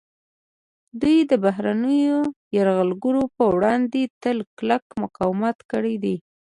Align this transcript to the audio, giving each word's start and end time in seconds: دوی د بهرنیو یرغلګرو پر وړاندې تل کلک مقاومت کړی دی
دوی 1.01 1.17
د 1.31 1.33
بهرنیو 1.43 2.19
یرغلګرو 2.55 3.23
پر 3.35 3.49
وړاندې 3.57 4.01
تل 4.21 4.37
کلک 4.57 4.83
مقاومت 5.03 5.57
کړی 5.71 5.95
دی 6.03 6.15